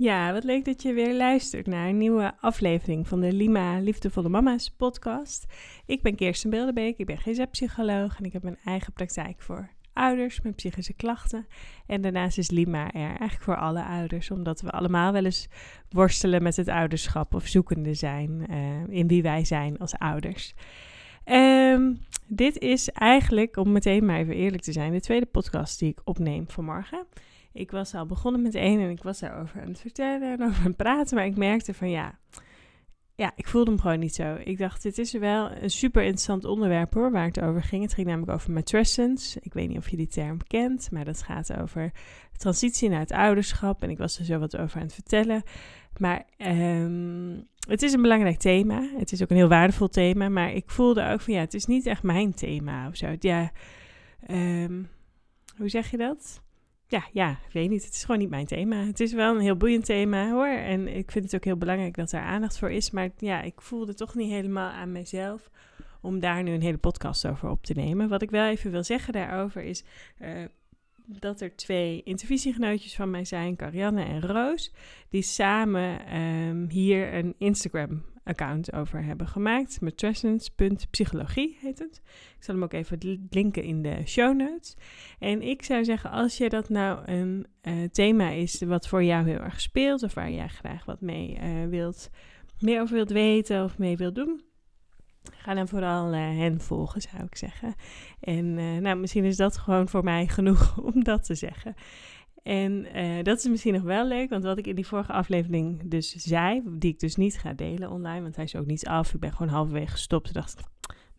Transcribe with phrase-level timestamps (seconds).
[0.00, 4.28] Ja, wat leuk dat je weer luistert naar een nieuwe aflevering van de Lima Liefdevolle
[4.28, 5.46] Mama's podcast.
[5.86, 10.40] Ik ben Kirsten Beeldenbeek, ik ben GZ-psycholoog en ik heb mijn eigen praktijk voor ouders
[10.40, 11.46] met psychische klachten.
[11.86, 15.48] En daarnaast is Lima er eigenlijk voor alle ouders, omdat we allemaal wel eens
[15.90, 20.54] worstelen met het ouderschap of zoekende zijn uh, in wie wij zijn als ouders.
[21.24, 25.90] Um, dit is eigenlijk, om meteen maar even eerlijk te zijn, de tweede podcast die
[25.90, 27.06] ik opneem vanmorgen.
[27.52, 30.58] Ik was al begonnen met één en ik was daarover aan het vertellen en over
[30.58, 32.18] aan het praten, maar ik merkte van ja,
[33.20, 34.36] ja, ik voelde hem gewoon niet zo.
[34.44, 37.82] Ik dacht, dit is wel een super interessant onderwerp hoor, waar het over ging.
[37.82, 39.38] Het ging namelijk over matrescence.
[39.42, 41.92] Ik weet niet of je die term kent, maar dat gaat over
[42.36, 43.82] transitie naar het ouderschap.
[43.82, 45.42] En ik was er zo wat over aan het vertellen.
[45.96, 48.88] Maar um, het is een belangrijk thema.
[48.96, 50.28] Het is ook een heel waardevol thema.
[50.28, 53.16] Maar ik voelde ook van ja, het is niet echt mijn thema of zo.
[53.18, 53.50] Ja,
[54.30, 54.88] um,
[55.56, 56.42] hoe zeg je dat?
[56.90, 57.84] Ja, ja, ik weet niet.
[57.84, 58.76] Het is gewoon niet mijn thema.
[58.76, 60.46] Het is wel een heel boeiend thema hoor.
[60.46, 62.90] En ik vind het ook heel belangrijk dat er aandacht voor is.
[62.90, 65.50] Maar ja, ik voelde toch niet helemaal aan mezelf
[66.00, 68.08] om daar nu een hele podcast over op te nemen.
[68.08, 69.84] Wat ik wel even wil zeggen daarover is
[70.22, 70.44] uh,
[71.06, 74.72] dat er twee intervisiegenootjes van mij zijn, Carianne en Roos,
[75.08, 79.80] die samen um, hier een Instagram account over hebben gemaakt.
[79.80, 82.00] Matrescence.psychologie heet het.
[82.36, 84.76] Ik zal hem ook even linken in de show notes.
[85.18, 89.28] En ik zou zeggen, als je dat nou een uh, thema is wat voor jou
[89.28, 92.10] heel erg speelt, of waar jij graag wat mee uh, wilt,
[92.58, 94.42] meer over wilt weten of mee wilt doen,
[95.32, 97.74] Ga dan vooral uh, hen volgen, zou ik zeggen.
[98.20, 101.74] En nou, misschien is dat gewoon voor mij genoeg om dat te zeggen.
[102.42, 105.90] En uh, dat is misschien nog wel leuk, want wat ik in die vorige aflevering
[105.90, 109.14] dus zei, die ik dus niet ga delen online, want hij is ook niet af.
[109.14, 110.60] Ik ben gewoon halverwege gestopt en dacht,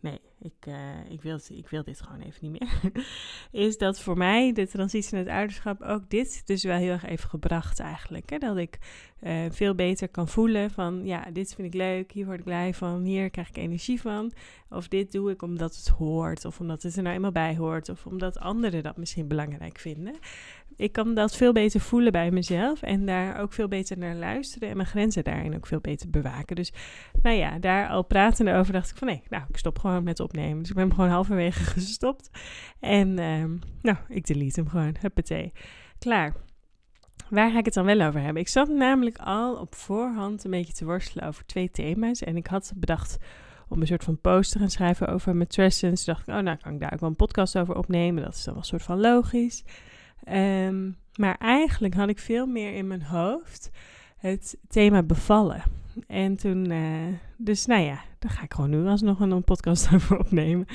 [0.00, 0.74] nee, ik, uh,
[1.08, 2.92] ik, wil, ik wil dit gewoon even niet meer.
[3.66, 7.04] is dat voor mij de transitie naar het ouderschap ook dit dus wel heel erg
[7.04, 8.30] even gebracht eigenlijk.
[8.30, 8.38] Hè?
[8.38, 8.78] Dat ik
[9.22, 12.74] uh, veel beter kan voelen van, ja, dit vind ik leuk, hier word ik blij
[12.74, 14.32] van, hier krijg ik energie van.
[14.70, 17.88] Of dit doe ik omdat het hoort, of omdat het er nou eenmaal bij hoort,
[17.88, 20.14] of omdat anderen dat misschien belangrijk vinden
[20.76, 24.68] ik kan dat veel beter voelen bij mezelf en daar ook veel beter naar luisteren
[24.68, 26.56] en mijn grenzen daarin ook veel beter bewaken.
[26.56, 26.72] Dus
[27.22, 30.20] nou ja, daar al pratende over dacht ik van nee, nou ik stop gewoon met
[30.32, 30.58] opnemen.
[30.58, 32.30] Dus ik ben hem gewoon halverwege gestopt
[32.80, 35.52] en um, nou, ik delete hem gewoon, huppatee,
[35.98, 36.34] klaar.
[37.28, 38.42] Waar ga ik het dan wel over hebben?
[38.42, 42.46] Ik zat namelijk al op voorhand een beetje te worstelen over twee thema's en ik
[42.46, 43.16] had bedacht
[43.68, 46.04] om een soort van post te gaan schrijven over matrescence.
[46.04, 48.34] Toen dacht ik, oh nou kan ik daar ook wel een podcast over opnemen, dat
[48.34, 49.64] is dan wel een soort van logisch.
[50.28, 53.70] Um, maar eigenlijk had ik veel meer in mijn hoofd
[54.18, 55.81] het thema bevallen.
[56.06, 60.18] En toen, uh, dus nou ja, daar ga ik gewoon nu alsnog een, podcast over
[60.18, 60.66] opnemen.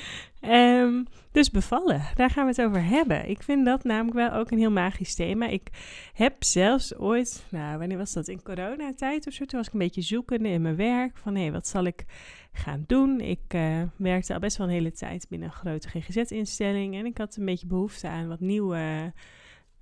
[0.41, 3.29] Um, dus bevallen, daar gaan we het over hebben.
[3.29, 5.47] Ik vind dat namelijk wel ook een heel magisch thema.
[5.47, 5.69] Ik
[6.13, 9.79] heb zelfs ooit, nou wanneer was dat, in coronatijd of zo, toen was ik een
[9.79, 11.17] beetje zoekende in mijn werk.
[11.17, 12.05] Van hé, wat zal ik
[12.51, 13.21] gaan doen?
[13.21, 16.95] Ik uh, werkte al best wel een hele tijd binnen een grote GGZ-instelling.
[16.95, 19.13] En ik had een beetje behoefte aan wat nieuwe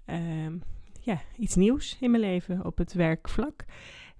[0.09, 0.47] uh,
[1.05, 3.65] ja, iets nieuws in mijn leven op het werkvlak.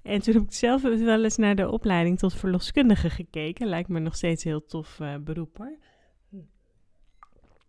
[0.06, 3.68] En toen heb ik zelf wel eens naar de opleiding tot verloskundige gekeken.
[3.68, 5.78] Lijkt me nog steeds een heel tof uh, beroep hoor.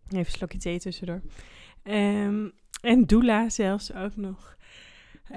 [0.07, 1.21] Even een slokje thee tussendoor.
[1.83, 4.57] Um, en doula zelfs ook nog.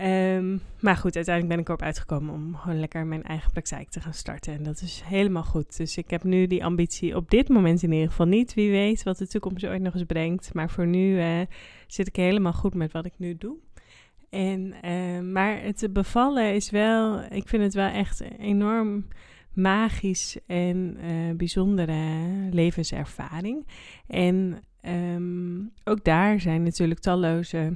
[0.02, 4.00] Um, maar goed, uiteindelijk ben ik erop uitgekomen om gewoon lekker mijn eigen praktijk te
[4.00, 4.52] gaan starten.
[4.52, 5.76] En dat is helemaal goed.
[5.76, 8.54] Dus ik heb nu die ambitie op dit moment in ieder geval niet.
[8.54, 10.54] Wie weet wat de toekomst ooit nog eens brengt.
[10.54, 11.40] Maar voor nu uh,
[11.86, 13.56] zit ik helemaal goed met wat ik nu doe.
[14.30, 19.06] En, uh, maar het bevallen is wel, ik vind het wel echt enorm
[19.52, 21.98] magisch en uh, bijzondere
[22.50, 23.66] levenservaring.
[24.06, 27.72] En um, ook daar zijn natuurlijk talloze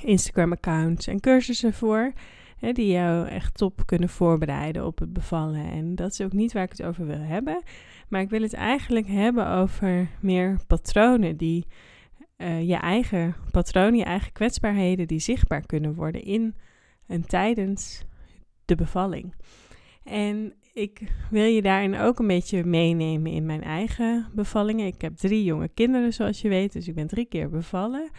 [0.00, 2.12] Instagram-accounts en cursussen voor.
[2.56, 5.70] Hè, die jou echt top kunnen voorbereiden op het bevallen.
[5.70, 7.62] En dat is ook niet waar ik het over wil hebben.
[8.08, 11.66] Maar ik wil het eigenlijk hebben over meer patronen die
[12.38, 16.54] uh, je eigen patronen, je eigen kwetsbaarheden, die zichtbaar kunnen worden in
[17.06, 18.04] en tijdens
[18.64, 19.34] de bevalling.
[20.04, 21.00] En ik
[21.30, 24.86] wil je daarin ook een beetje meenemen in mijn eigen bevallingen.
[24.86, 28.10] Ik heb drie jonge kinderen, zoals je weet, dus ik ben drie keer bevallen.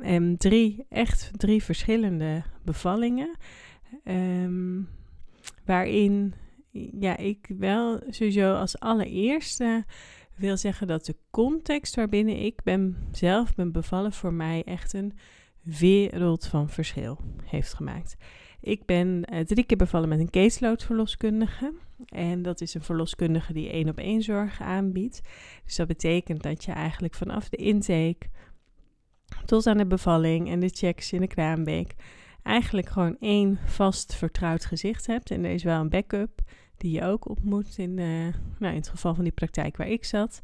[0.00, 3.36] En drie, echt drie verschillende bevallingen.
[4.04, 4.88] Um,
[5.64, 6.34] waarin
[6.98, 9.84] ja, ik wel sowieso als allereerste
[10.36, 15.12] wil zeggen dat de context waarbinnen ik ben, zelf ben bevallen voor mij echt een
[15.62, 18.16] wereld van verschil heeft gemaakt.
[18.60, 21.72] Ik ben uh, drie keer bevallen met een caseload-verloskundige.
[22.06, 25.20] En dat is een verloskundige die één op één zorg aanbiedt.
[25.64, 28.28] Dus dat betekent dat je eigenlijk vanaf de intake
[29.44, 31.94] tot aan de bevalling en de checks in de kraambeek
[32.42, 35.30] eigenlijk gewoon één vast vertrouwd gezicht hebt.
[35.30, 36.40] En er is wel een backup
[36.76, 40.04] die je ook ontmoet in, uh, nou, in het geval van die praktijk waar ik
[40.04, 40.42] zat.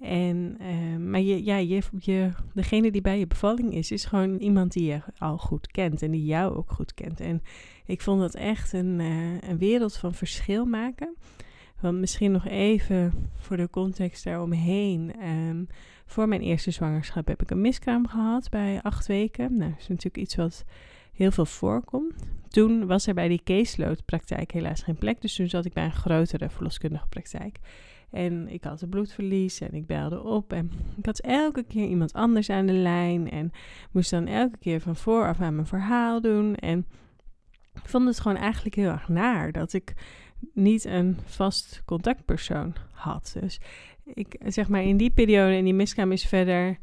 [0.00, 4.36] En, uh, maar je, ja, je, je, degene die bij je bevalling is, is gewoon
[4.36, 7.20] iemand die je al goed kent en die jou ook goed kent.
[7.20, 7.42] En
[7.86, 11.16] ik vond dat echt een, uh, een wereld van verschil maken.
[11.80, 15.12] Want misschien nog even voor de context daaromheen.
[15.22, 15.68] Um,
[16.06, 19.56] voor mijn eerste zwangerschap heb ik een miskraam gehad bij acht weken.
[19.56, 20.64] Nou, dat is natuurlijk iets wat
[21.12, 22.14] heel veel voorkomt.
[22.56, 25.20] Toen was er bij die caseload praktijk helaas geen plek.
[25.20, 27.58] Dus toen zat ik bij een grotere verloskundige praktijk.
[28.10, 30.52] En ik had een bloedverlies en ik belde op.
[30.52, 33.30] En ik had elke keer iemand anders aan de lijn.
[33.30, 33.52] En
[33.90, 36.54] moest dan elke keer van vooraf aan mijn verhaal doen.
[36.54, 36.86] En
[37.74, 39.92] ik vond het gewoon eigenlijk heel erg naar dat ik
[40.54, 43.36] niet een vast contactpersoon had.
[43.40, 43.60] Dus
[44.04, 46.78] ik zeg maar in die periode, in die miskraam is verder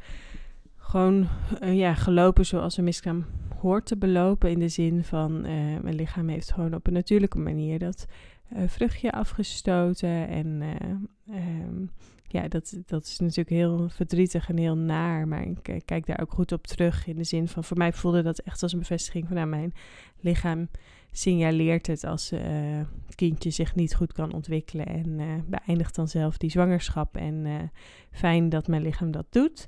[0.93, 1.27] gewoon
[1.63, 3.25] uh, ja, gelopen zoals een miskraam
[3.59, 4.49] hoort te belopen.
[4.49, 8.05] In de zin van uh, mijn lichaam heeft gewoon op een natuurlijke manier dat
[8.55, 10.27] uh, vruchtje afgestoten.
[10.27, 10.61] En
[11.29, 11.91] um,
[12.27, 15.27] ja, dat, dat is natuurlijk heel verdrietig en heel naar.
[15.27, 17.07] Maar ik kijk daar ook goed op terug.
[17.07, 19.73] In de zin van, voor mij voelde dat echt als een bevestiging van nou, mijn
[20.19, 20.69] lichaam
[21.11, 22.29] signaleert het als
[23.05, 27.17] het kindje zich niet goed kan ontwikkelen en beëindigt dan zelf die zwangerschap.
[27.17, 27.71] En
[28.11, 29.67] fijn dat mijn lichaam dat doet.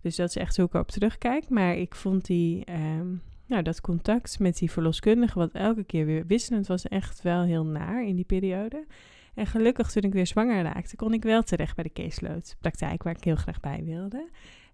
[0.00, 1.48] Dus dat is echt hoe ik erop terugkijk.
[1.48, 2.64] Maar ik vond die,
[2.98, 7.42] um, nou, dat contact met die verloskundige, wat elke keer weer wisselend was, echt wel
[7.42, 8.86] heel naar in die periode.
[9.34, 13.02] En gelukkig toen ik weer zwanger raakte, kon ik wel terecht bij de caseload praktijk,
[13.02, 14.28] waar ik heel graag bij wilde.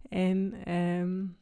[0.09, 1.37] En um,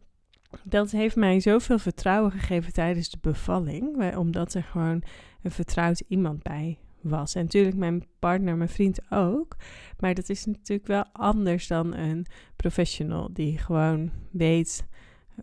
[0.63, 4.15] dat heeft mij zoveel vertrouwen gegeven tijdens de bevalling.
[4.17, 5.03] Omdat er gewoon
[5.43, 7.35] een vertrouwd iemand bij was.
[7.35, 9.57] En natuurlijk mijn partner, mijn vriend ook.
[9.99, 14.87] Maar dat is natuurlijk wel anders dan een professional die gewoon weet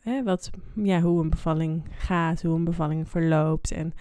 [0.01, 3.71] hè, wat, ja, hoe een bevalling gaat, hoe een bevalling verloopt.
[3.71, 3.93] En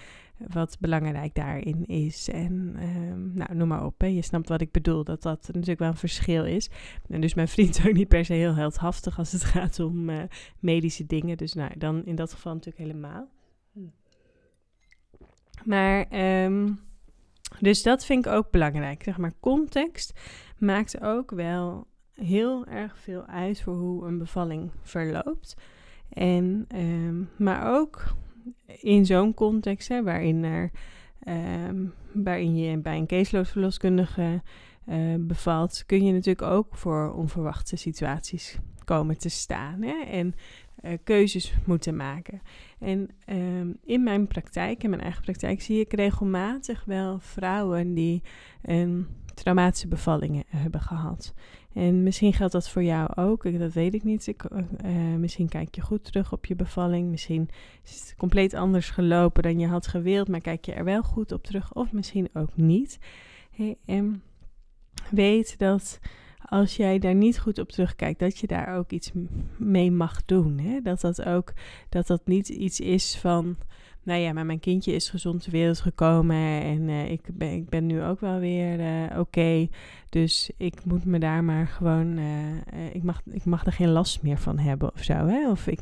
[0.49, 2.29] wat belangrijk daarin is.
[2.29, 4.03] En um, nou, noem maar op.
[4.03, 6.71] Je snapt wat ik bedoel, dat dat natuurlijk wel een verschil is.
[7.09, 10.23] En dus mijn vriend ook niet per se heel heldhaftig als het gaat om uh,
[10.59, 11.37] medische dingen.
[11.37, 13.29] Dus nou, dan in dat geval natuurlijk helemaal.
[15.65, 16.07] Maar,
[16.45, 16.79] um,
[17.59, 19.03] dus dat vind ik ook belangrijk.
[19.03, 20.21] Zeg maar, context
[20.59, 25.57] maakt ook wel heel erg veel uit voor hoe een bevalling verloopt.
[26.09, 28.15] En, um, maar ook
[28.67, 30.71] in zo'n context, hè, waarin, er,
[31.69, 34.43] um, waarin je bij een caseloadverloskundige
[34.89, 40.35] uh, bevalt, kun je natuurlijk ook voor onverwachte situaties komen te staan hè, en
[40.83, 42.43] uh, keuzes moeten maken.
[42.79, 48.23] En um, in mijn praktijk, in mijn eigen praktijk, zie ik regelmatig wel vrouwen die
[48.63, 51.35] een traumatische bevallingen hebben gehad.
[51.73, 54.27] En misschien geldt dat voor jou ook, dat weet ik niet.
[54.27, 54.45] Ik,
[54.85, 57.11] uh, misschien kijk je goed terug op je bevalling.
[57.11, 57.49] Misschien
[57.85, 61.33] is het compleet anders gelopen dan je had gewild, maar kijk je er wel goed
[61.33, 62.99] op terug of misschien ook niet.
[63.51, 64.23] Hey, en
[65.11, 66.01] weet dat
[66.45, 69.11] als jij daar niet goed op terugkijkt, dat je daar ook iets
[69.57, 70.59] mee mag doen.
[70.59, 70.81] Hè?
[70.81, 71.53] Dat dat ook
[71.89, 73.57] dat dat niet iets is van
[74.03, 77.69] nou ja, maar mijn kindje is gezond ter wereld gekomen en uh, ik, ben, ik
[77.69, 79.69] ben nu ook wel weer uh, oké.
[80.09, 84.23] Dus ik moet me daar maar gewoon, uh, ik, mag, ik mag er geen last
[84.23, 85.13] meer van hebben of zo.
[85.13, 85.51] Hè?
[85.51, 85.81] Of ik,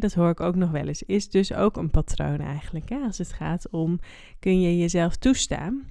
[0.00, 1.02] dat hoor ik ook nog wel eens.
[1.02, 2.88] Is dus ook een patroon eigenlijk.
[2.88, 2.98] Hè?
[2.98, 3.98] Als het gaat om,
[4.38, 5.84] kun je jezelf toestaan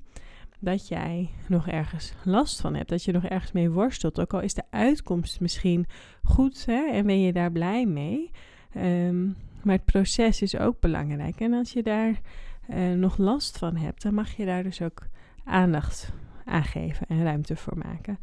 [0.59, 4.19] dat jij nog ergens last van hebt, dat je nog ergens mee worstelt.
[4.19, 5.85] Ook al is de uitkomst misschien
[6.23, 8.31] goed hè, en ben je daar blij mee.
[8.77, 11.39] Um, maar het proces is ook belangrijk.
[11.39, 12.21] En als je daar
[12.69, 15.07] uh, nog last van hebt, dan mag je daar dus ook
[15.43, 16.11] aandacht
[16.45, 18.19] aan geven en ruimte voor maken.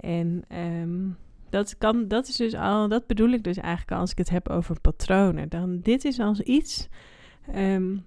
[0.00, 1.16] En um,
[1.50, 4.48] dat, kan, dat is dus al, dat bedoel ik dus eigenlijk als ik het heb
[4.48, 5.48] over patronen.
[5.48, 6.88] Dan dit is als iets
[7.54, 8.04] um,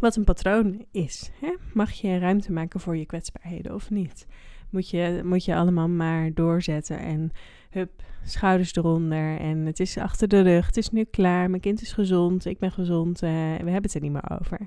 [0.00, 1.30] wat een patroon is.
[1.40, 1.54] Hè?
[1.74, 4.26] Mag je ruimte maken voor je kwetsbaarheden of niet?
[4.70, 7.30] Moet je, moet je allemaal maar doorzetten en
[7.70, 11.82] hup, schouders eronder en het is achter de rug, het is nu klaar, mijn kind
[11.82, 14.60] is gezond, ik ben gezond, uh, we hebben het er niet meer over.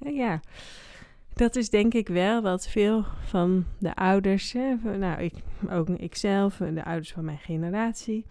[0.00, 0.40] Uh, ja,
[1.32, 5.34] dat is denk ik wel wat veel van de ouders, hè, nou ik,
[5.70, 8.26] ook ikzelf, de ouders van mijn generatie,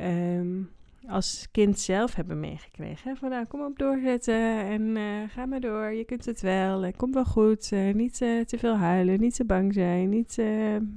[0.00, 0.70] um,
[1.08, 3.16] als kind zelf hebben meegekregen.
[3.16, 6.96] Van nou, kom op doorzetten en uh, ga maar door, je kunt het wel, het
[6.96, 7.72] komt wel goed.
[7.72, 10.34] Uh, niet uh, te veel huilen, niet te bang zijn, niet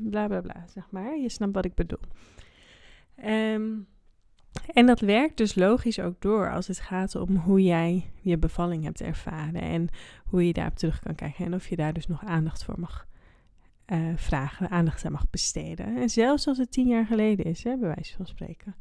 [0.09, 1.17] bla bla bla, zeg maar.
[1.17, 1.99] Je snapt wat ik bedoel.
[3.25, 3.87] Um,
[4.73, 8.83] en dat werkt dus logisch ook door als het gaat om hoe jij je bevalling
[8.83, 9.87] hebt ervaren en
[10.25, 13.09] hoe je daarop terug kan kijken en of je daar dus nog aandacht voor mag
[14.15, 15.97] vragen, aandacht aan mag besteden.
[15.97, 18.75] En zelfs als het tien jaar geleden is, hè, bij wijze van spreken.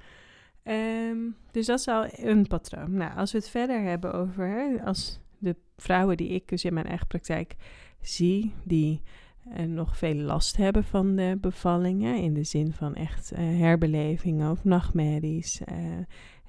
[0.71, 1.19] Ehm,
[1.51, 2.93] dus dat is al een patroon.
[2.93, 6.75] Nou, als we het verder hebben over hè, als de vrouwen die ik dus in
[6.75, 7.55] mijn eigen praktijk
[8.01, 9.03] zie, die
[9.49, 14.51] uh, nog veel last hebben van de bevallingen, in de zin van echt uh, herbelevingen
[14.51, 15.61] of nachtmerries,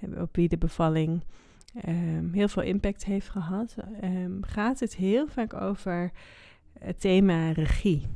[0.03, 1.23] uh, op wie de bevalling
[1.87, 6.11] um, heel veel impact heeft gehad, um, gaat het heel vaak over
[6.79, 8.07] het thema regie.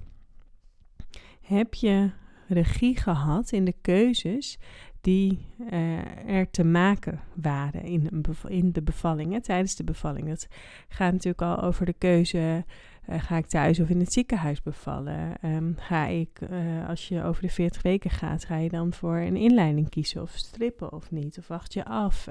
[1.41, 2.09] Heb je
[2.47, 4.57] regie gehad in de keuzes
[5.05, 5.39] die
[5.71, 10.27] uh, er te maken waren in, in de bevallingen, tijdens de bevalling.
[10.27, 10.47] Het
[10.88, 12.65] gaat natuurlijk al over de keuze,
[13.09, 15.33] uh, ga ik thuis of in het ziekenhuis bevallen?
[15.43, 19.17] Um, ga ik, uh, als je over de 40 weken gaat, ga je dan voor
[19.17, 21.38] een inleiding kiezen of strippen of niet?
[21.38, 22.27] Of wacht je af?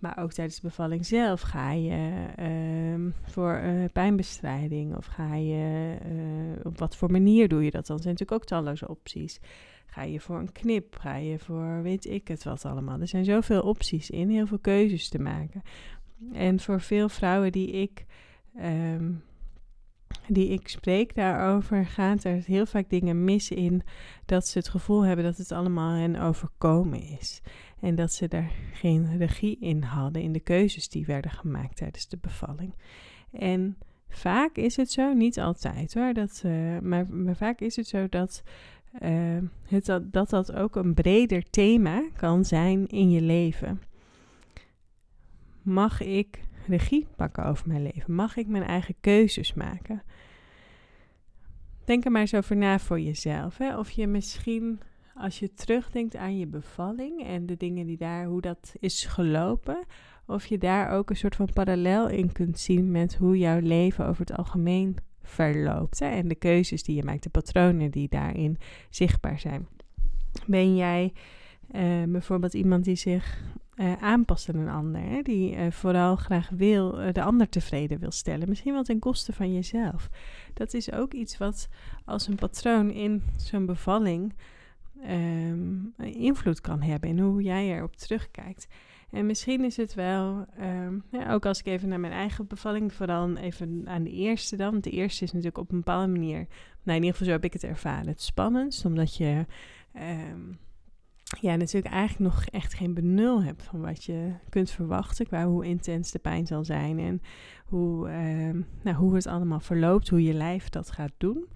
[0.00, 2.26] maar ook tijdens de bevalling zelf ga je
[2.92, 5.96] um, voor pijnbestrijding of ga je,
[6.62, 7.98] op wat voor manier doe je dat dan?
[7.98, 9.40] Zijn natuurlijk ook talloze opties.
[9.96, 10.96] Ga je voor een knip?
[10.98, 13.00] Ga je voor weet ik het wat allemaal?
[13.00, 15.62] Er zijn zoveel opties in, heel veel keuzes te maken.
[16.32, 18.04] En voor veel vrouwen die ik,
[18.62, 19.22] um,
[20.28, 23.82] die ik spreek daarover, gaat er heel vaak dingen mis in
[24.26, 27.40] dat ze het gevoel hebben dat het allemaal hen overkomen is.
[27.80, 32.08] En dat ze er geen regie in hadden in de keuzes die werden gemaakt tijdens
[32.08, 32.74] de bevalling.
[33.32, 38.08] En vaak is het zo, niet altijd hoor, dat, uh, maar vaak is het zo
[38.08, 38.42] dat
[39.02, 43.82] uh, het, dat, dat ook een breder thema kan zijn in je leven.
[45.62, 48.14] Mag ik regie pakken over mijn leven?
[48.14, 50.02] Mag ik mijn eigen keuzes maken?
[51.84, 53.56] Denk er maar eens over na voor jezelf.
[53.58, 53.78] Hè?
[53.78, 54.80] Of je misschien,
[55.14, 59.84] als je terugdenkt aan je bevalling en de dingen die daar, hoe dat is gelopen,
[60.26, 64.06] of je daar ook een soort van parallel in kunt zien met hoe jouw leven
[64.06, 65.98] over het algemeen verloopt.
[65.98, 66.06] Hè?
[66.06, 68.58] En de keuzes die je maakt, de patronen die daarin
[68.90, 69.66] zichtbaar zijn.
[70.46, 71.12] Ben jij
[71.74, 73.42] uh, bijvoorbeeld iemand die zich
[73.76, 75.22] uh, aanpast aan een ander, hè?
[75.22, 79.54] die uh, vooral graag wil, de ander tevreden wil stellen, misschien wel ten koste van
[79.54, 80.08] jezelf.
[80.54, 81.68] Dat is ook iets wat
[82.04, 84.34] als een patroon in zo'n bevalling
[85.10, 88.68] um, invloed kan hebben in hoe jij erop terugkijkt.
[89.10, 92.92] En misschien is het wel, um, ja, ook als ik even naar mijn eigen bevalling,
[92.92, 94.80] vooral even aan de eerste dan.
[94.80, 96.46] De eerste is natuurlijk op een bepaalde manier,
[96.82, 98.84] nou in ieder geval zo heb ik het ervaren, het spannendst.
[98.84, 99.46] Omdat je
[99.94, 100.58] um,
[101.40, 105.26] ja, natuurlijk eigenlijk nog echt geen benul hebt van wat je kunt verwachten.
[105.26, 107.22] Qua hoe intens de pijn zal zijn en
[107.64, 111.48] hoe, um, nou, hoe het allemaal verloopt, hoe je lijf dat gaat doen.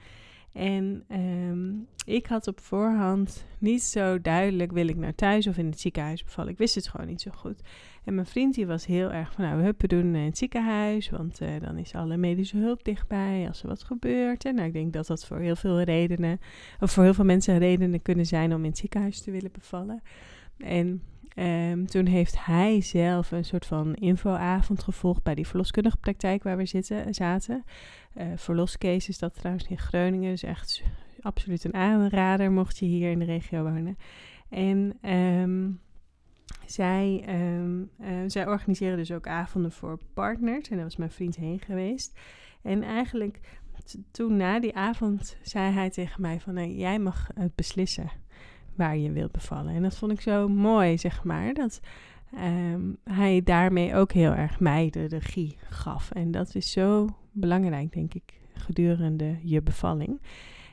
[0.52, 5.66] En um, ik had op voorhand niet zo duidelijk, wil ik naar thuis of in
[5.66, 6.50] het ziekenhuis bevallen.
[6.52, 7.60] Ik wist het gewoon niet zo goed.
[8.04, 11.40] En mijn vriend die was heel erg van, nou, huppen doen in het ziekenhuis, want
[11.40, 14.44] uh, dan is alle medische hulp dichtbij als er wat gebeurt.
[14.44, 16.40] En nou, ik denk dat dat voor heel veel redenen,
[16.80, 20.02] of voor heel veel mensen redenen kunnen zijn om in het ziekenhuis te willen bevallen.
[20.58, 21.02] En
[21.36, 26.56] Um, toen heeft hij zelf een soort van infoavond gevolgd bij die verloskundige praktijk waar
[26.56, 27.64] we zitten, zaten.
[28.16, 30.82] Uh, verloscase is dat trouwens in Groningen, dus echt
[31.20, 33.96] absoluut een aanrader mocht je hier in de regio wonen.
[34.48, 35.80] En um,
[36.66, 37.90] zij, um,
[38.26, 38.46] zij
[38.76, 42.18] dus ook avonden voor partners en daar was mijn vriend heen geweest.
[42.62, 43.40] En eigenlijk
[44.10, 48.10] toen na die avond zei hij tegen mij van, jij mag het beslissen
[48.74, 49.74] waar je wilt bevallen.
[49.74, 51.80] En dat vond ik zo mooi, zeg maar, dat
[52.34, 56.10] um, hij daarmee ook heel erg mij de regie gaf.
[56.10, 60.20] En dat is zo belangrijk, denk ik, gedurende je bevalling.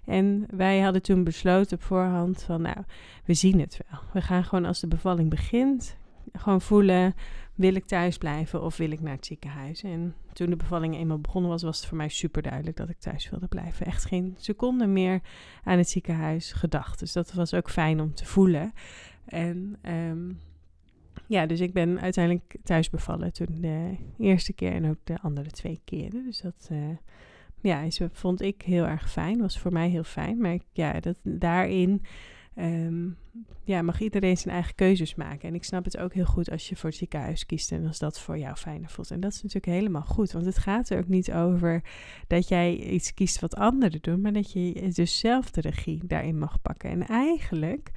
[0.06, 2.78] En wij hadden toen besloten op voorhand van, nou,
[3.26, 4.00] we zien het wel.
[4.14, 5.98] We gaan gewoon als de bevalling begint,
[6.34, 7.14] gewoon voelen,
[7.58, 9.84] wil ik thuis blijven of wil ik naar het ziekenhuis?
[9.84, 13.00] En toen de bevalling eenmaal begonnen was, was het voor mij super duidelijk dat ik
[13.00, 13.86] thuis wilde blijven.
[13.86, 15.22] Echt geen seconde meer
[15.64, 17.00] aan het ziekenhuis gedacht.
[17.00, 18.74] Dus dat was ook fijn om te voelen.
[19.26, 20.40] En um,
[21.28, 25.52] ja, dus ik ben uiteindelijk thuis bevallen toen de eerste keer en ook de andere
[25.52, 26.26] twee keren.
[26.26, 26.98] Dus dat uh,
[27.62, 29.42] ja, vond ik heel erg fijn.
[29.42, 30.38] Was voor mij heel fijn.
[30.38, 32.02] Maar ja, dat, daarin
[32.60, 33.18] um,
[33.64, 35.50] ja, mag iedereen zijn eigen keuzes maken.
[35.50, 38.00] En ik snap het ook heel goed als je voor het ziekenhuis kiest en als
[38.00, 39.12] dat voor jou fijner voelt.
[39.12, 41.84] En dat is natuurlijk helemaal goed, want het gaat er ook niet over
[42.28, 46.38] dat jij iets kiest wat anderen doen, maar dat je dus zelf de regie daarin
[46.38, 46.90] mag pakken.
[46.90, 47.92] En eigenlijk,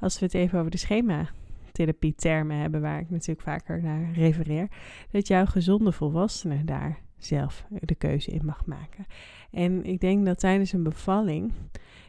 [0.00, 1.28] als we het even over de schema
[1.72, 4.68] therapie-termen hebben, waar ik natuurlijk vaker naar refereer,
[5.10, 9.06] dat jouw gezonde volwassene daar zelf de keuze in mag maken.
[9.50, 11.52] En ik denk dat tijdens een bevalling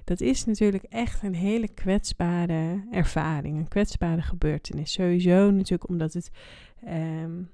[0.07, 4.91] dat is natuurlijk echt een hele kwetsbare ervaring, een kwetsbare gebeurtenis.
[4.91, 6.31] Sowieso natuurlijk omdat het
[6.87, 7.49] um,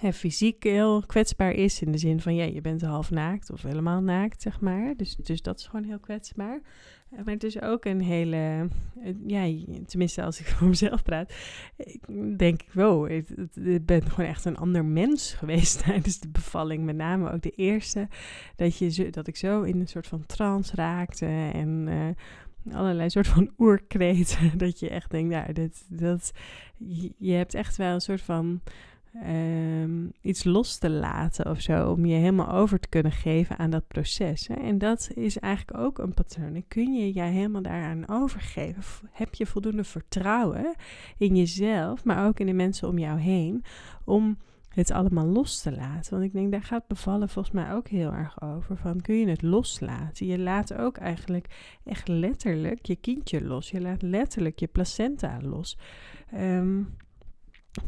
[0.00, 1.82] hè, fysiek heel kwetsbaar is.
[1.82, 4.94] In de zin van, ja, je bent half naakt of helemaal naakt, zeg maar.
[4.96, 6.60] Dus, dus dat is gewoon heel kwetsbaar.
[7.10, 8.68] Maar het is ook een hele,
[9.26, 11.34] ja, tenminste als ik voor mezelf praat,
[12.36, 13.26] denk ik, wow, ik,
[13.86, 16.84] ben gewoon echt een ander mens geweest tijdens de bevalling.
[16.84, 18.08] Met name ook de eerste,
[18.56, 23.26] dat, je, dat ik zo in een soort van trance raakte en uh, allerlei soort
[23.26, 24.58] van oerkreten.
[24.58, 26.32] Dat je echt denkt, nou, dat, dat,
[27.18, 28.60] je hebt echt wel een soort van
[29.22, 31.90] um, iets los te laten of zo.
[31.90, 34.46] Om je helemaal over te kunnen geven aan dat proces.
[34.46, 34.54] Hè?
[34.54, 36.64] En dat is eigenlijk ook een patroon.
[36.68, 39.08] kun je je helemaal daaraan overgeven?
[39.12, 40.74] Heb je voldoende vertrouwen
[41.18, 43.64] in jezelf, maar ook in de mensen om jou heen,
[44.04, 46.12] om het allemaal los te laten.
[46.12, 48.76] Want ik denk, daar gaat bevallen volgens mij ook heel erg over.
[48.76, 50.26] Van kun je het loslaten?
[50.26, 53.70] Je laat ook eigenlijk echt letterlijk je kindje los.
[53.70, 55.78] Je laat letterlijk je placenta los.
[56.34, 56.96] Um,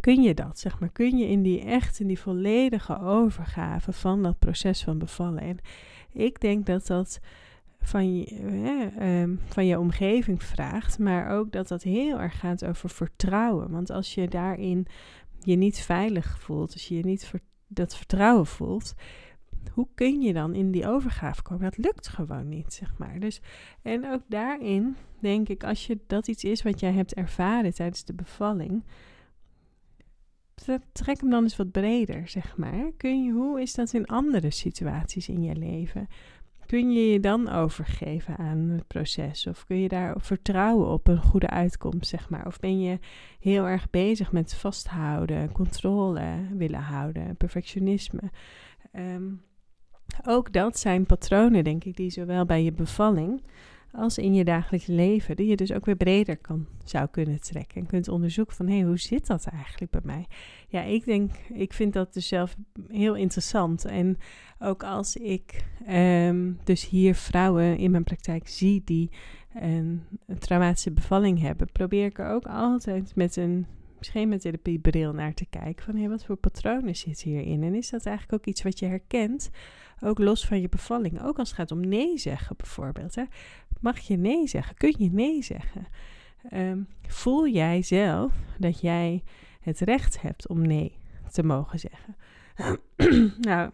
[0.00, 4.22] kun je dat, zeg maar, kun je in die echt, in die volledige overgave van
[4.22, 5.40] dat proces van bevallen.
[5.40, 5.58] En
[6.12, 7.20] ik denk dat dat
[7.80, 8.24] van je,
[8.98, 13.70] eh, van je omgeving vraagt, maar ook dat dat heel erg gaat over vertrouwen.
[13.70, 14.86] Want als je daarin
[15.40, 17.32] je niet veilig voelt, als je je niet
[17.66, 18.94] dat vertrouwen voelt,
[19.72, 21.64] hoe kun je dan in die overgave komen?
[21.64, 23.20] Dat lukt gewoon niet, zeg maar.
[23.20, 23.40] Dus,
[23.82, 28.04] en ook daarin denk ik, als je dat iets is wat jij hebt ervaren tijdens
[28.04, 28.84] de bevalling,
[30.92, 32.90] trek hem dan eens wat breder, zeg maar.
[32.96, 36.08] Kun je, hoe is dat in andere situaties in je leven?
[36.66, 39.46] Kun je je dan overgeven aan het proces?
[39.46, 42.46] Of kun je daar vertrouwen op een goede uitkomst, zeg maar?
[42.46, 42.98] Of ben je
[43.40, 48.30] heel erg bezig met vasthouden, controle willen houden, perfectionisme?
[48.92, 49.32] Ehm,
[50.24, 53.42] ook dat zijn patronen, denk ik, die zowel bij je bevalling
[53.92, 57.80] als in je dagelijks leven, die je dus ook weer breder kan, zou kunnen trekken.
[57.80, 60.26] En kunt onderzoeken van, hé, hey, hoe zit dat eigenlijk bij mij?
[60.68, 62.56] Ja, ik denk, ik vind dat dus zelf
[62.88, 63.84] heel interessant.
[63.84, 64.18] En
[64.58, 69.10] ook als ik ehm, dus hier vrouwen in mijn praktijk zie die
[69.54, 73.66] een, een traumatische bevalling hebben, probeer ik er ook altijd met een
[73.98, 75.84] misschien met therapiebril naar te kijken.
[75.84, 77.62] Van hé, wat voor patronen zitten hierin?
[77.62, 79.50] En is dat eigenlijk ook iets wat je herkent,
[80.00, 81.22] ook los van je bevalling?
[81.22, 83.14] Ook als het gaat om nee zeggen bijvoorbeeld.
[83.14, 83.22] Hè?
[83.80, 84.76] Mag je nee zeggen?
[84.76, 85.86] Kun je nee zeggen?
[86.48, 89.22] Ehm, voel jij zelf dat jij
[89.60, 90.98] het recht hebt om nee
[91.32, 92.16] te mogen zeggen?
[93.50, 93.70] nou,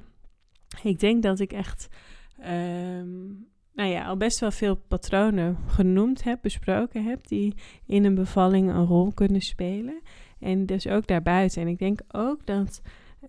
[0.82, 1.88] ik denk dat ik echt
[2.38, 3.28] ehm,
[3.74, 7.54] nou ja, al best wel veel patronen genoemd heb, besproken heb, die
[7.86, 10.00] in een bevalling een rol kunnen spelen.
[10.38, 11.62] En dus ook daarbuiten.
[11.62, 12.82] En ik denk ook dat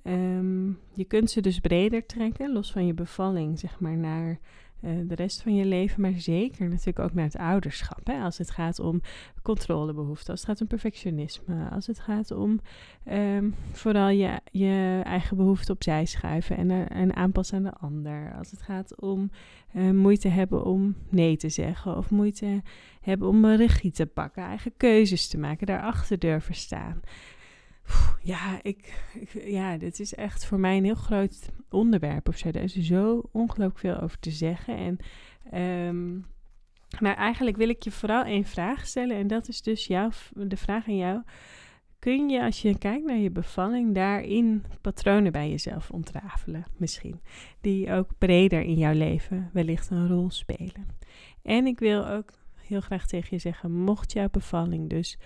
[0.03, 4.39] um, je kunt ze dus breder trekken, los van je bevalling, zeg maar, naar
[4.83, 8.07] de rest van je leven, maar zeker natuurlijk ook naar het ouderschap.
[8.07, 8.21] Hè?
[8.21, 9.01] Als het gaat om
[9.41, 12.59] controlebehoeften, als het gaat om perfectionisme, als het gaat om
[13.11, 18.33] um, vooral je, je eigen behoeften opzij schuiven en, en aanpassen aan de ander.
[18.37, 19.31] Als het gaat om
[19.75, 22.61] uh, moeite hebben om nee te zeggen of moeite
[23.01, 27.01] hebben om regie te pakken, eigen keuzes te maken, daarachter durven staan
[28.21, 29.03] ja, ik,
[29.45, 32.47] ja, dit is echt voor mij een heel groot onderwerp of zo.
[32.47, 34.77] Er is zo ongelooflijk veel over te zeggen.
[34.77, 34.97] En,
[35.87, 36.25] um,
[36.99, 39.17] maar eigenlijk wil ik je vooral één vraag stellen.
[39.17, 41.21] En dat is dus jouw, de vraag aan jou.
[41.99, 47.21] Kun je, als je kijkt naar je bevalling, daarin patronen bij jezelf ontrafelen, misschien?
[47.61, 50.87] Die ook breder in jouw leven wellicht een rol spelen.
[51.41, 52.31] En ik wil ook
[52.67, 55.17] heel graag tegen je zeggen, mocht jouw bevalling dus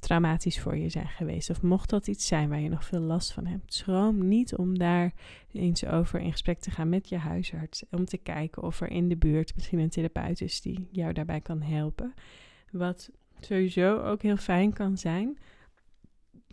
[0.00, 1.50] traumatisch voor je zijn geweest.
[1.50, 4.78] Of mocht dat iets zijn waar je nog veel last van hebt, schroom niet om
[4.78, 5.12] daar
[5.52, 7.84] eens over in gesprek te gaan met je huisarts.
[7.90, 11.40] Om te kijken of er in de buurt misschien een therapeut is die jou daarbij
[11.40, 12.14] kan helpen.
[12.70, 15.38] Wat sowieso ook heel fijn kan zijn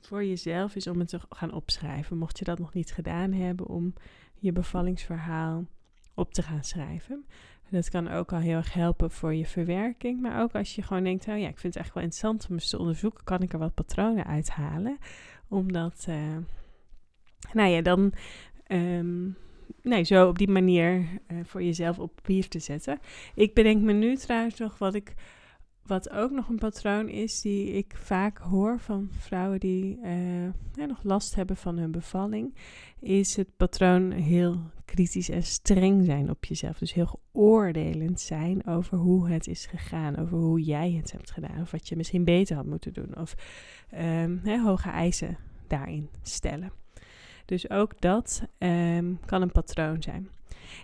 [0.01, 2.17] voor jezelf, is om het te gaan opschrijven.
[2.17, 3.93] Mocht je dat nog niet gedaan hebben, om
[4.39, 5.65] je bevallingsverhaal
[6.13, 7.25] op te gaan schrijven.
[7.73, 10.21] Dat kan ook al heel erg helpen voor je verwerking.
[10.21, 12.53] Maar ook als je gewoon denkt, oh ja, ik vind het echt wel interessant om
[12.53, 14.97] eens te onderzoeken, kan ik er wat patronen uithalen.
[15.47, 16.37] Omdat, uh,
[17.53, 18.13] nou ja, dan
[18.67, 19.37] um,
[19.81, 22.99] nee, zo op die manier uh, voor jezelf op papier te zetten.
[23.35, 25.13] Ik bedenk me nu trouwens nog wat ik
[25.85, 29.99] wat ook nog een patroon is die ik vaak hoor van vrouwen die
[30.77, 32.55] uh, nog last hebben van hun bevalling,
[32.99, 36.77] is het patroon heel kritisch en streng zijn op jezelf.
[36.77, 41.61] Dus heel geoordelend zijn over hoe het is gegaan, over hoe jij het hebt gedaan,
[41.61, 43.35] of wat je misschien beter had moeten doen, of
[43.99, 46.71] um, hoge eisen daarin stellen.
[47.45, 50.29] Dus ook dat um, kan een patroon zijn.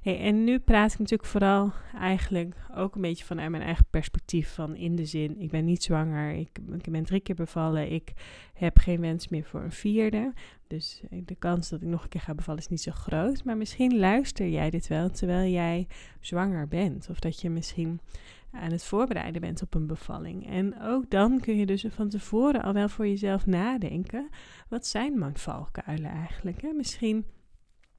[0.03, 4.53] En nu praat ik natuurlijk vooral eigenlijk ook een beetje vanuit mijn eigen perspectief.
[4.53, 8.11] Van in de zin, ik ben niet zwanger, ik, ik ben drie keer bevallen, ik
[8.53, 10.33] heb geen wens meer voor een vierde.
[10.67, 13.43] Dus eh, de kans dat ik nog een keer ga bevallen is niet zo groot.
[13.43, 15.87] Maar misschien luister jij dit wel terwijl jij
[16.19, 17.09] zwanger bent.
[17.09, 17.99] Of dat je misschien
[18.51, 20.47] aan het voorbereiden bent op een bevalling.
[20.47, 24.29] En ook dan kun je dus van tevoren al wel voor jezelf nadenken.
[24.67, 26.61] Wat zijn mijn valkuilen eigenlijk?
[26.61, 26.71] Hè?
[26.71, 27.25] Misschien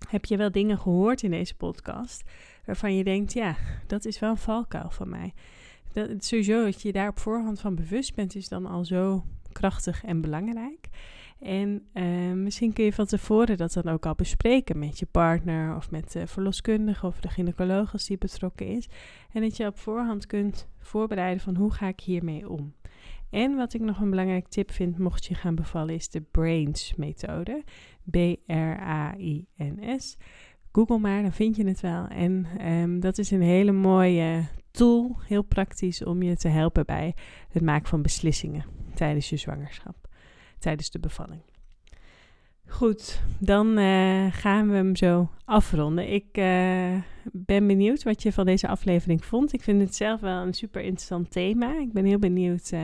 [0.08, 2.22] heb je wel dingen gehoord in deze podcast
[2.64, 5.34] waarvan je denkt, ja, dat is wel een valkuil van mij.
[5.92, 10.04] Dat, sowieso dat je daar op voorhand van bewust bent, is dan al zo krachtig
[10.04, 10.88] en belangrijk.
[11.40, 15.76] En uh, misschien kun je van tevoren dat dan ook al bespreken met je partner
[15.76, 18.88] of met de verloskundige of de gynaecoloog als die betrokken is.
[19.32, 22.74] En dat je op voorhand kunt voorbereiden van hoe ga ik hiermee om.
[23.30, 26.94] En wat ik nog een belangrijk tip vind, mocht je gaan bevallen, is de BRAINS
[26.96, 27.64] methode.
[28.10, 28.46] B-R-A-I-N-S.
[30.72, 32.06] Google maar, dan vind je het wel.
[32.06, 37.14] En um, dat is een hele mooie tool, heel praktisch om je te helpen bij
[37.48, 38.64] het maken van beslissingen
[38.94, 40.08] tijdens je zwangerschap,
[40.58, 41.42] tijdens de bevalling.
[42.70, 46.12] Goed, dan uh, gaan we hem zo afronden.
[46.12, 47.02] Ik uh,
[47.32, 49.52] ben benieuwd wat je van deze aflevering vond.
[49.52, 51.80] Ik vind het zelf wel een super interessant thema.
[51.80, 52.80] Ik ben heel benieuwd uh,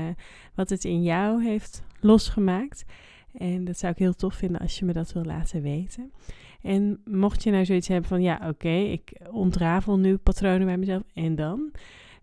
[0.55, 2.85] wat het in jou heeft losgemaakt.
[3.33, 6.13] En dat zou ik heel tof vinden als je me dat wil laten weten.
[6.63, 11.03] En mocht je nou zoiets hebben van, ja, oké, ik ontrafel nu patronen bij mezelf.
[11.15, 11.73] En dan?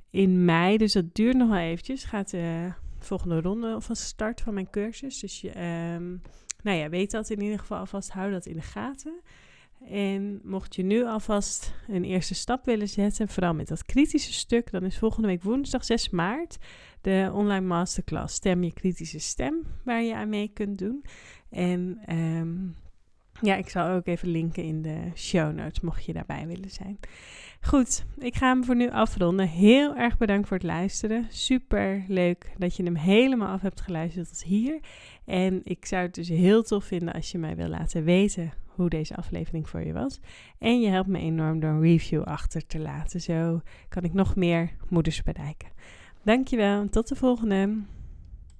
[0.09, 4.53] In mei, dus dat duurt nog wel eventjes, gaat de volgende ronde van start van
[4.53, 5.19] mijn cursus.
[5.19, 6.21] Dus je, um,
[6.63, 9.21] nou ja, weet dat in ieder geval alvast, hou dat in de gaten.
[9.89, 14.71] En mocht je nu alvast een eerste stap willen zetten, vooral met dat kritische stuk,
[14.71, 16.57] dan is volgende week woensdag 6 maart
[17.01, 21.05] de online masterclass Stem je kritische stem, waar je aan mee kunt doen.
[21.49, 22.75] En um,
[23.41, 26.99] ja, ik zal ook even linken in de show notes, mocht je daarbij willen zijn.
[27.61, 29.47] Goed, ik ga hem voor nu afronden.
[29.47, 31.25] Heel erg bedankt voor het luisteren.
[31.29, 34.79] Super leuk dat je hem helemaal af hebt geluisterd tot hier.
[35.25, 38.89] En ik zou het dus heel tof vinden als je mij wil laten weten hoe
[38.89, 40.19] deze aflevering voor je was.
[40.59, 43.21] En je helpt me enorm door een review achter te laten.
[43.21, 45.69] Zo kan ik nog meer moeders bereiken.
[46.23, 47.81] Dankjewel, tot de volgende.